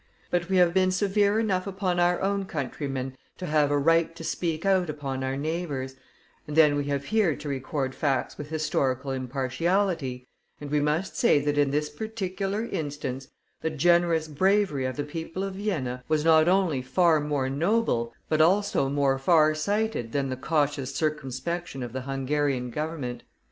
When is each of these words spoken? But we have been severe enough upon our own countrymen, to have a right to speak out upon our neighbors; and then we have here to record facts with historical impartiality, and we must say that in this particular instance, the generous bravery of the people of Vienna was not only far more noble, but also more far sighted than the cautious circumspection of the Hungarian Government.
But 0.31 0.49
we 0.49 0.57
have 0.57 0.73
been 0.73 0.89
severe 0.89 1.39
enough 1.39 1.67
upon 1.67 1.99
our 1.99 2.19
own 2.21 2.45
countrymen, 2.45 3.15
to 3.37 3.45
have 3.45 3.69
a 3.69 3.77
right 3.77 4.15
to 4.15 4.23
speak 4.23 4.65
out 4.65 4.89
upon 4.89 5.23
our 5.23 5.37
neighbors; 5.37 5.95
and 6.47 6.57
then 6.57 6.75
we 6.75 6.85
have 6.85 7.05
here 7.05 7.35
to 7.35 7.47
record 7.47 7.93
facts 7.93 8.35
with 8.35 8.49
historical 8.49 9.11
impartiality, 9.11 10.27
and 10.59 10.71
we 10.71 10.79
must 10.79 11.15
say 11.15 11.39
that 11.41 11.55
in 11.55 11.69
this 11.69 11.91
particular 11.91 12.65
instance, 12.65 13.27
the 13.61 13.69
generous 13.69 14.27
bravery 14.27 14.85
of 14.85 14.95
the 14.97 15.03
people 15.03 15.43
of 15.43 15.53
Vienna 15.53 16.03
was 16.07 16.25
not 16.25 16.47
only 16.47 16.81
far 16.81 17.19
more 17.19 17.47
noble, 17.47 18.11
but 18.27 18.41
also 18.41 18.89
more 18.89 19.19
far 19.19 19.53
sighted 19.53 20.13
than 20.13 20.29
the 20.29 20.35
cautious 20.35 20.95
circumspection 20.95 21.83
of 21.83 21.93
the 21.93 22.01
Hungarian 22.01 22.71
Government. 22.71 23.21